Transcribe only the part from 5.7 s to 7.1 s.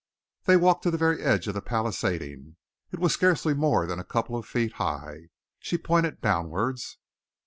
pointed downwards.